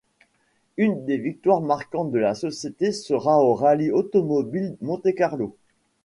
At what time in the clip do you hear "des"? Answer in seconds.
1.05-1.17